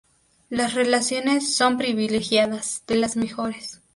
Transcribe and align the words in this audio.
Las 0.49 0.73
relaciones 0.73 1.55
son 1.55 1.77
privilegiadas, 1.77 2.81
de 2.87 2.95
las 2.95 3.15
mejores". 3.15 3.81